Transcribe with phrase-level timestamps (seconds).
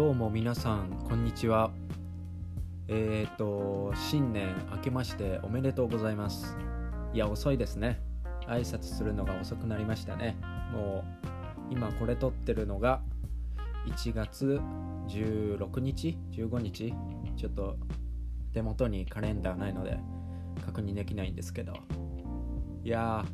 [0.00, 1.70] どうも皆さんこんにちは。
[2.88, 6.56] えっ、ー、と新年明けましておめでとうございます。
[7.12, 8.00] いや遅いですね。
[8.48, 10.38] 挨拶するのが遅くなりましたね。
[10.72, 11.04] も
[11.68, 13.02] う今これ撮ってるのが
[13.88, 14.58] 1月
[15.08, 16.94] 16日15日
[17.36, 17.76] ちょっと
[18.54, 19.98] 手元にカレンダーないので
[20.64, 21.74] 確認できないんですけど。
[22.84, 23.26] いや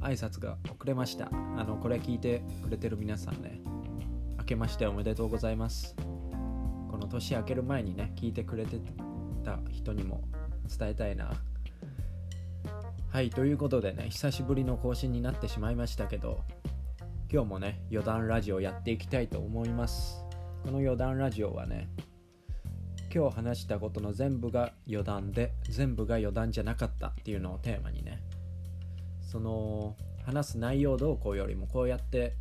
[0.00, 1.28] ー挨拶が遅れました。
[1.30, 3.60] あのこれ聞いてくれてる皆さんね。
[4.48, 5.94] けましておめでとうございます。
[6.90, 8.80] この年明ける前にね聞いてくれて
[9.44, 10.22] た人にも
[10.78, 11.34] 伝えたいな。
[13.10, 16.44] はいということでね久しぶりの更新になってしまいましたけど
[17.30, 20.24] 今日もね余談ラジオやっていきたいと思います。
[20.64, 21.90] この余談ラジオはね
[23.14, 28.22] 今日話したことの全部が余談で全部が余談じゃなかったっていうのをテーマにね
[29.20, 32.34] その話す内容どうこうよりもこうやって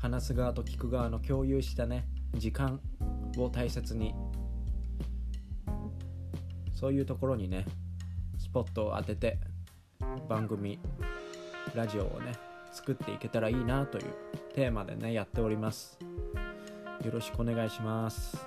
[0.00, 2.80] 話す側と聞く側の共有したね時間
[3.36, 4.14] を大切に。
[6.72, 7.66] そういうところにね
[8.38, 9.38] スポットを当てて
[10.30, 10.78] 番組
[11.74, 12.32] ラジオをね
[12.72, 14.04] 作っていけたらいいなという
[14.54, 15.98] テーマでねやっております。
[17.04, 18.46] よろしくお願いします。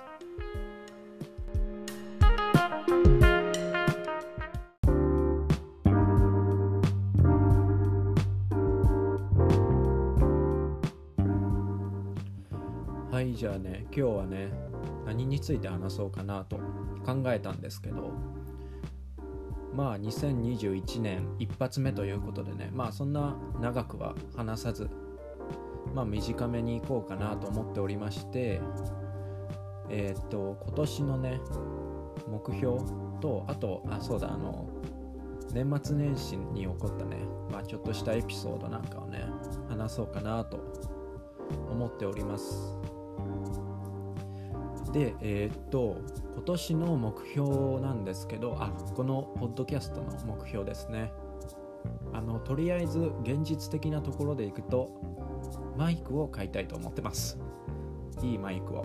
[13.44, 14.48] じゃあね今日はね
[15.04, 16.56] 何について話そうかなと
[17.04, 18.10] 考えたんですけど
[19.74, 24.88] まあ2021年一発目ということでねまあそんな長くは話さず
[25.94, 28.62] まあ短めにいこうかなと思っておりまして
[29.90, 31.40] えっ、と今年のね
[32.26, 32.78] 目標
[33.20, 34.70] とあとあそうだあの
[35.52, 37.18] 年末年始に起こったね
[37.52, 39.22] まあちょっとしたエピソードなんかをね
[39.68, 40.56] 話そうかなと
[41.70, 42.83] 思っております。
[44.94, 46.00] でえー、っと
[46.34, 51.12] 今年の目標なんですけどあこのポッドキャストの目標ですね。
[52.12, 54.88] あのとりあえず現実的なところでいくと
[55.76, 57.40] マイクを買いたいと思ってます。
[58.22, 58.84] いいマイクを。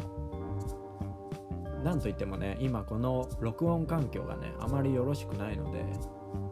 [1.84, 5.86] なんといってもね今この録音環境がねあまりよろしくないので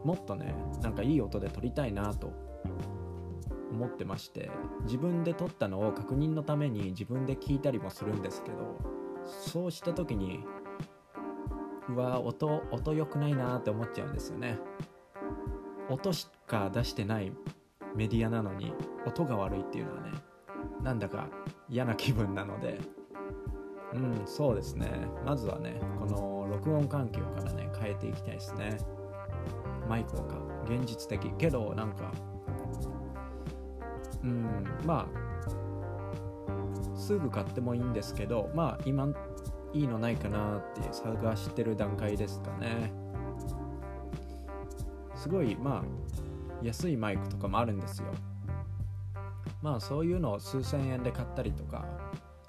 [0.03, 0.53] もっとね
[0.83, 2.31] なんかいい音で撮りたいなと
[3.71, 4.51] 思ってまして
[4.83, 8.96] 自分で撮ったのを確認のために自分で聞いたりもするんですけど
[9.27, 10.43] そうした時に
[11.89, 14.57] うわ音音良くないなって思っちゃうんですよね。
[15.89, 17.31] 音しか出してない
[17.95, 18.73] メディアなのに
[19.05, 20.11] 音が悪いっていうのはね
[20.83, 21.29] なんだか
[21.69, 22.79] 嫌な気分なので。
[23.93, 25.07] うんそうですね。
[25.25, 28.77] まずはねこの録音環境からね変えていきたいですね。
[29.87, 31.31] マイクを買う現実的。
[31.37, 32.11] けどなんか
[34.23, 35.26] うんまあ
[36.97, 39.07] すぐ買ってもいいんですけどまあ今
[39.73, 42.91] いいのないかなって探してる段階ですかね。
[45.15, 45.83] すごいまあ
[46.63, 48.07] 安いマイクとかもあるんですよ。
[49.61, 51.85] まあそういうのを数千円で買ったりとか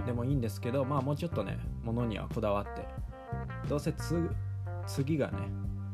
[0.05, 2.87] でもいいんですけどまあもうちょっとね物にはこだわって
[3.69, 3.93] どうせ
[4.87, 5.39] 次がね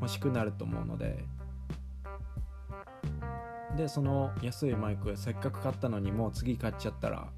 [0.01, 1.25] 欲しくなると思うので
[3.77, 7.29] でその安いマイクせっかく買ったのにもう次買っちゃったら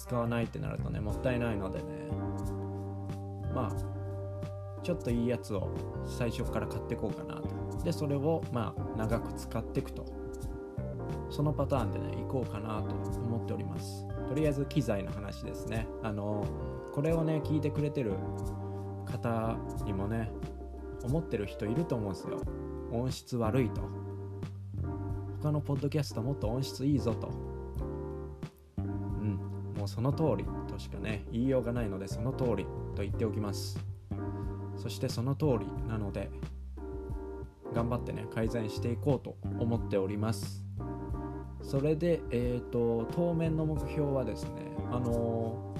[0.00, 1.84] 使わないってなるとねもったいないのでね。
[3.54, 3.70] まあ
[4.82, 5.68] ちょっといいやつを
[6.06, 7.50] 最初から買ってこうかなと。
[7.84, 10.06] でそれをまあ長く使っていくと。
[11.28, 14.06] そのパターンでね行こうかなと思っております。
[14.26, 15.86] とりあえず機材の話ですね。
[16.02, 16.46] あの
[16.94, 18.14] これをね聞いてくれてる
[19.04, 20.32] 方にもね
[21.04, 22.40] 思ってる人いると思うんですよ。
[22.90, 23.82] 音質悪いと。
[25.42, 27.49] 他のポッドキャストもっと音質いいぞと。
[29.80, 33.80] もうその通りとしかね言いようがないのでその通りと言っておきます。
[34.76, 36.30] そしてその通りなので
[37.74, 40.62] 頑張ってね改善していこうと思っております。
[41.62, 44.50] それでえっ、ー、と当面の目標はですね
[44.92, 45.74] あの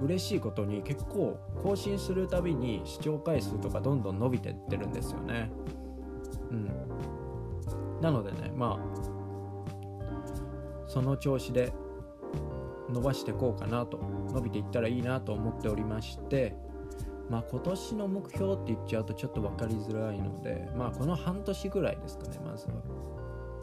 [0.00, 5.52] ー、嬉しいことに結構更新するたびに視聴回数とかどんどん伸びてってるんですよね。
[6.50, 6.70] うん。
[8.00, 9.04] なのでねまあ
[10.88, 11.74] その調子で
[12.90, 13.98] 伸ばしていこうかなと
[14.32, 16.54] 伸びていったらいいなと思っておりまして
[17.30, 22.74] まあ今年の目標って言っちゃうとちょっと分かりづらいのでまあこの半年ぐらいですかねまずは。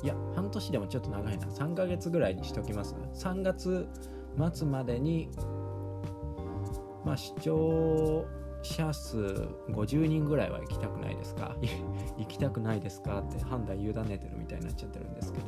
[0.03, 1.45] いや半年でもちょっと長いな。
[1.45, 2.95] 3ヶ月ぐらいにしておきます。
[3.13, 3.88] 3月
[4.53, 5.29] 末までに
[7.06, 8.25] まあ視聴
[8.63, 9.18] 者数
[9.69, 11.56] 50人ぐらいは行きたくないですか？
[12.18, 15.45] 行きたくないですかって判断委ねてるみたいになっちゃってるんですけど。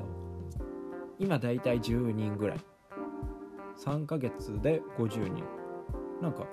[1.17, 2.59] 今だいたい10人ぐらい。
[3.85, 5.43] 3ヶ月で50人
[6.21, 6.47] なんか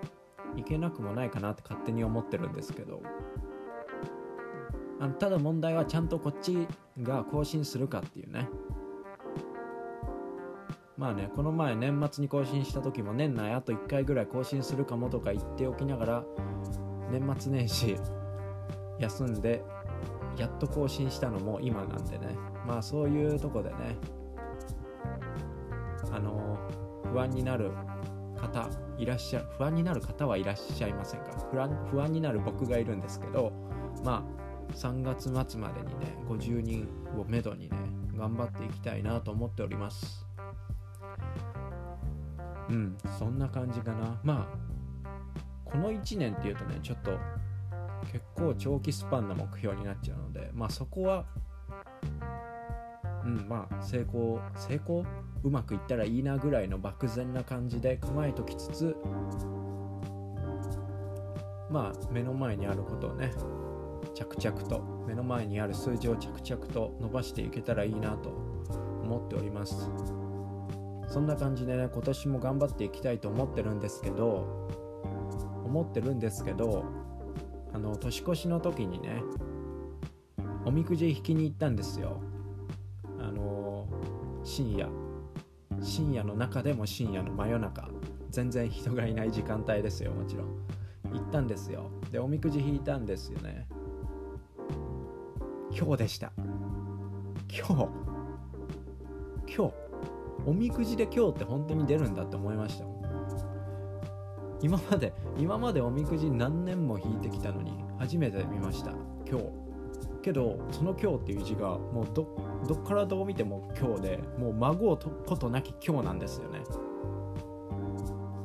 [0.56, 3.02] いけなくもないかなって勝手に思ってるんですけど。
[5.00, 6.68] あのただ問題はちゃんとこっち
[7.02, 8.48] が更新するかっていうね。
[10.98, 16.24] まあねこの前年末に更新した時も年内あと1回ぐらい更新するかもとか言っておきながら
[17.10, 17.96] 年末年始
[18.98, 19.64] 休んで
[20.36, 22.36] やっと更新したのも今なんでね。
[22.66, 23.96] まあそういうとこでね。
[26.12, 26.58] あの
[27.12, 27.72] 不安になる
[28.40, 28.68] 方
[28.98, 31.26] いらっしゃ不安になる方はいらっしゃいませんか？
[31.50, 33.52] 不安不安になる僕がいるんですけど
[34.04, 34.24] ま
[34.70, 37.76] あ3月末までにね50人をめどにね
[38.16, 40.26] 頑張っていきたいなと思っております。
[42.68, 44.20] うんそんな感じかな。
[44.22, 44.60] まあ
[45.64, 47.12] この1年っていうとねちょっと
[48.12, 51.26] 結構長期スパンの目標になっちゃうのでまあそこは
[53.30, 55.04] うんまあ成功成功
[55.42, 58.96] うまくいったらいいなぐらいの漠然な感じで構えときつつ
[61.70, 63.32] まあ目の前にあることをね
[64.14, 69.90] 着々と目の前にある数字を着々と伸ばしていけたらいいなと思っております。
[71.08, 74.68] そんな感じでね今年も頑張っていきたいと思ってるんですけど
[75.64, 76.84] 思ってるんですけど
[77.72, 79.20] あの年越しの時にね
[80.64, 82.20] おみくじ引きに行ったんですよ。
[84.50, 84.88] 深夜。
[85.80, 87.88] 深夜の中でも深夜の真夜中。
[88.30, 90.46] 全然人がいない時間帯ですよもちろん。
[91.12, 91.88] 行ったんですよ。
[92.10, 93.68] でおみくじ引いたんですよね。
[95.70, 96.32] 今日でした。
[97.48, 97.88] 今日。
[99.56, 99.72] 今日。
[100.44, 102.86] おみくじで今日って本当に出るんだって思いました
[104.62, 108.90] 今まで今までおみくじ何年も引いてきたのに初めて見ました。
[109.30, 109.69] 今日。
[110.22, 112.26] けどその今日っていう字がもうど
[112.68, 116.60] どっからどう見ても今日でもう孫をとことなき今日なんですよね。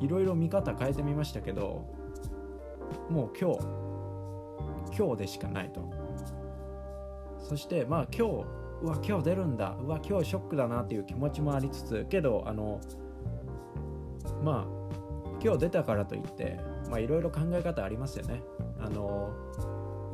[0.01, 1.85] いろいろ見方変えてみましたけど
[3.09, 3.59] もう今日
[4.97, 5.89] 今日でしかないと。
[7.39, 8.45] そしてまあ今日
[8.81, 9.75] うわ今日出るんだ。
[9.81, 12.79] うわ今日ショックだなっていう気持ちもありつつけどあの
[14.43, 14.85] まあ
[15.43, 18.41] 今日出たからといってまあいろいろ考え方ありますよね。
[18.79, 19.29] あの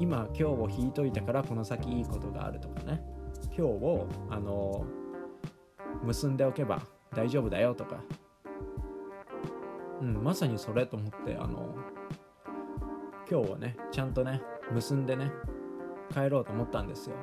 [0.01, 3.03] 今今日を引いといたからこの先いいことがあるとかね。
[3.55, 4.83] 今日をあの
[6.01, 6.81] 結んでおけば
[7.15, 8.03] 大丈夫だよとか。
[10.01, 11.75] うんまさにそれと思ってあの
[13.29, 15.31] 今日はねちゃんとね結んでね
[16.11, 17.15] 帰ろうと思ったんですよ。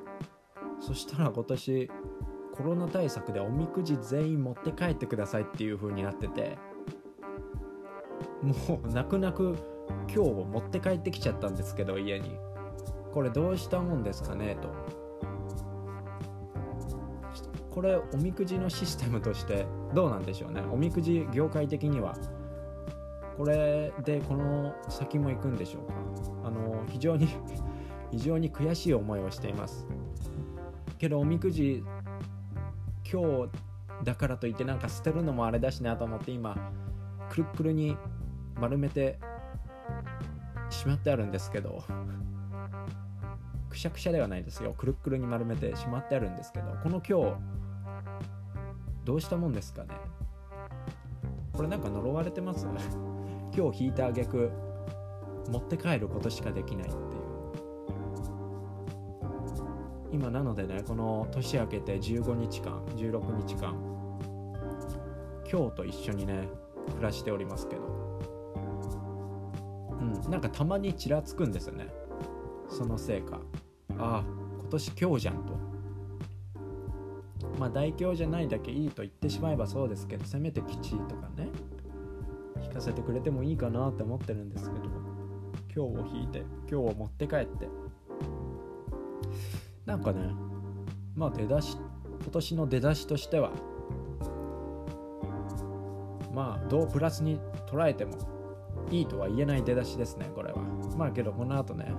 [0.79, 1.91] そしたら今年
[2.55, 6.57] コロナ対策でおみくじ全員持って帰ってくださいっていう風になってて。
[8.41, 9.57] もう泣く泣く
[10.07, 12.39] 今日を持って帰ってきちゃったんですけど家に。
[13.13, 14.57] これどうしたもんですかね？
[14.61, 14.69] と。
[17.71, 20.63] これおみくじのシステムとしてどうなんでしょうね？
[20.73, 22.15] おみくじ業界的には。
[23.37, 25.87] これでこの先も行くんでしょう
[26.43, 26.49] か？
[26.49, 27.29] あの非常に
[28.11, 29.87] 非常に悔しい思いをしています。
[30.99, 31.85] けどおみくじ
[33.11, 33.51] 今日
[34.05, 36.57] だからといってなんか捨てるのもあれだしなと思って今
[37.31, 37.97] くるくるに
[38.61, 39.19] 丸めて
[40.71, 41.83] しまってあるんですけど。
[43.79, 44.75] くしゃくしゃではないですよ。
[44.77, 47.37] くるくるに丸めてしまってあるんですけどこの今日
[49.05, 49.91] どうしたもんですかね。
[51.53, 52.67] これなんか呪われてます
[53.57, 54.51] 今日引いた挙句
[55.49, 57.03] 持って帰ることしかできないっていう。
[60.11, 63.77] 今なのでねこの年明けて15日間16日間
[65.49, 66.49] 今日と一緒にね
[66.95, 67.83] 暮らしておりますけど。
[70.01, 71.87] うんなんかたまにちらつくんですよね。
[72.69, 73.41] そのせいか
[73.99, 74.25] ああ
[74.61, 75.59] 今年今日じゃんと。
[77.59, 81.49] まあ大凶じゃないだけいいと言ってしまえばそうですけどせめて吉とかね
[82.63, 84.85] 引かせてくれてもいいかなって思ってるんですけど
[85.75, 87.69] 今日を引いて今日を持って帰って。
[89.87, 90.21] なんかね
[91.17, 91.79] まあ出だし
[92.21, 93.51] 今年の出だしとしては
[96.35, 98.19] まあどうプラスに捉えても
[98.91, 100.59] いいとは言えない出だしですねこれは。
[100.97, 101.93] まあけどこの後ね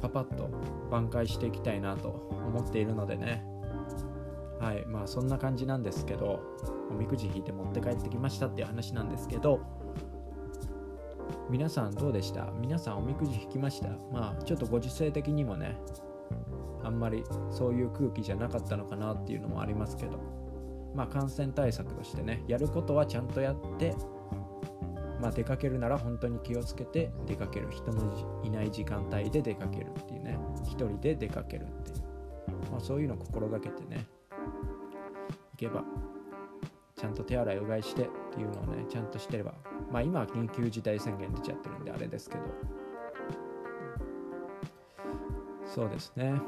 [0.00, 0.48] パパッと
[0.90, 3.44] 挽回していきたいなと思っているのでね。
[4.58, 6.40] はいまあそんな感じなんですけど
[6.90, 9.60] おみくじ引いて持って帰ってきましたっていう話なんですけど
[11.48, 12.52] 皆さんどうでした？
[12.60, 13.88] 皆さんおみくじ引きました？
[14.12, 15.78] まあちょっとご時世的にもね
[16.84, 20.18] あんまりそういう空気じゃなかったのかなっていうのもありますけど
[20.94, 23.94] まあ感染対策としてねやることはちゃんとやって
[25.20, 30.38] まあ、出かけるなら本当に気をつけて出かける人のいない時間帯で出かけるっていうね。
[30.64, 34.06] 一人で出かけるっていう、まあ、そういうのを心がけてね。
[35.52, 35.84] 行けば
[36.96, 39.54] ちゃんと手洗いうがいしてっていうのをねちゃんとしてれば。
[39.90, 42.42] まあ今は緊急事態宣言出ちゃってるんであれですけど。
[45.66, 46.40] そうですね。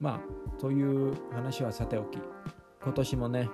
[0.00, 2.18] まあという話はさておき。
[2.82, 3.48] 今年もね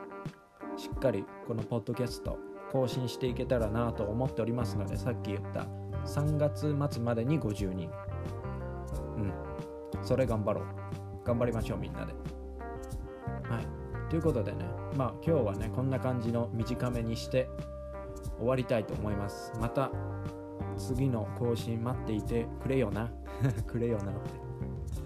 [0.77, 2.39] しっかりこのポッドキャスト
[2.77, 5.67] 更新していけたらなと思っておりますのでさっき言った
[6.05, 7.91] 3月末までに50人。
[9.17, 9.33] うん。
[10.03, 10.65] それ頑張ろう。
[11.25, 12.13] 頑張りましょうみんなで。
[13.49, 14.11] はい。
[14.11, 17.49] ということでねまあ今日はねこんな感じの短めにして
[18.39, 19.53] 終わりたいと思います。
[19.59, 19.91] また
[20.77, 23.11] 次の更新待っていてくれよな。
[23.67, 24.21] くれよなって。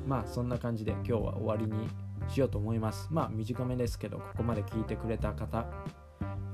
[0.08, 1.88] まあそんな感じで今日は終わりに
[2.28, 3.06] しようと思います。
[3.12, 5.66] まあ短めですけどここまで聞いてくれた方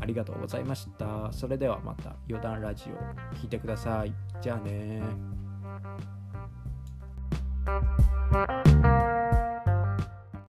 [0.07, 1.33] ありがとうございました。
[1.33, 4.15] それではまた余談ラジオ聞いてください。
[4.41, 5.03] じゃあね